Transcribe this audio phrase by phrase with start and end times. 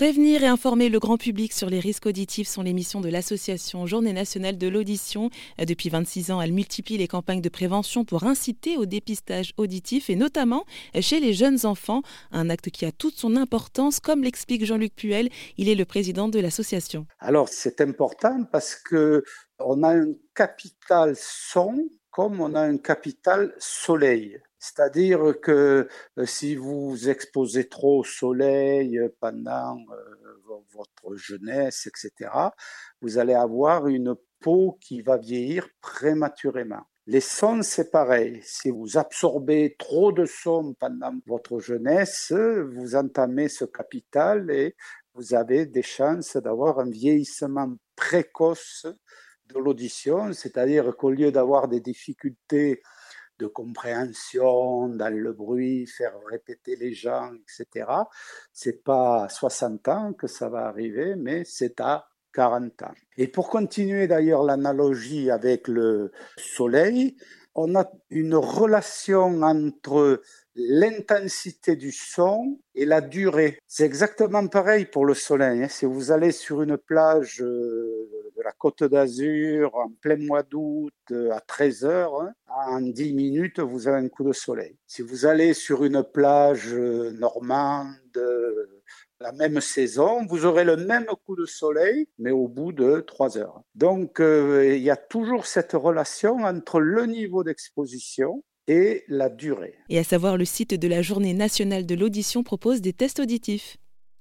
[0.00, 3.84] Prévenir et informer le grand public sur les risques auditifs sont les missions de l'association
[3.84, 5.28] Journée nationale de l'audition.
[5.58, 10.16] Depuis 26 ans, elle multiplie les campagnes de prévention pour inciter au dépistage auditif et
[10.16, 10.64] notamment
[11.02, 12.00] chez les jeunes enfants,
[12.32, 15.28] un acte qui a toute son importance comme l'explique Jean-Luc Puel,
[15.58, 17.06] il est le président de l'association.
[17.18, 19.22] Alors c'est important parce que
[19.58, 24.40] on a un capital son comme on a un capital soleil.
[24.60, 25.88] C'est-à-dire que
[26.18, 32.30] euh, si vous exposez trop au soleil euh, pendant euh, votre jeunesse, etc.,
[33.00, 36.82] vous allez avoir une peau qui va vieillir prématurément.
[37.06, 38.40] Les sons, c'est pareil.
[38.44, 44.76] Si vous absorbez trop de sons pendant votre jeunesse, vous entamez ce capital et
[45.14, 48.86] vous avez des chances d'avoir un vieillissement précoce
[49.46, 52.82] de l'audition, c'est-à-dire qu'au lieu d'avoir des difficultés
[53.40, 57.86] de compréhension dans le bruit, faire répéter les gens, etc.
[58.52, 62.94] C'est pas à 60 ans que ça va arriver, mais c'est à 40 ans.
[63.16, 67.16] Et pour continuer d'ailleurs l'analogie avec le soleil,
[67.54, 70.22] on a une relation entre
[70.54, 73.58] l'intensité du son et la durée.
[73.66, 75.64] C'est exactement pareil pour le soleil.
[75.64, 75.68] Hein.
[75.68, 80.92] Si vous allez sur une plage euh, de la Côte d'Azur en plein mois d'août
[81.10, 82.32] euh, à 13 heures, hein,
[82.66, 84.76] en 10 minutes, vous avez un coup de soleil.
[84.86, 87.94] Si vous allez sur une plage euh, normande,
[89.20, 93.36] la même saison, vous aurez le même coup de soleil, mais au bout de trois
[93.36, 93.62] heures.
[93.74, 99.74] Donc, il y a toujours cette relation entre le niveau d'exposition et la durée.
[99.88, 103.78] Et à savoir, le site de la Journée nationale de l'audition propose des tests auditifs.